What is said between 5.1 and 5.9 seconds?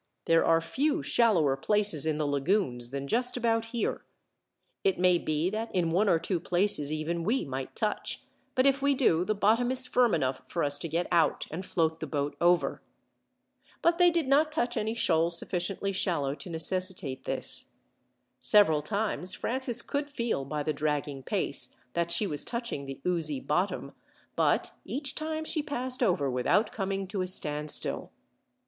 be that